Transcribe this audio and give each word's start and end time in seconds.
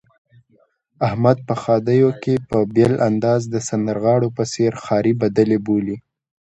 احمد 1.07 1.37
په 1.47 1.53
ښادیو 1.61 2.09
کې 2.23 2.33
په 2.49 2.57
بېل 2.75 2.93
انداز 3.07 3.41
د 3.53 3.55
سندرغاړو 3.67 4.29
په 4.37 4.43
څېر 4.53 4.71
ښاري 4.83 5.13
بدلې 5.21 5.57
بولي. 5.65 5.97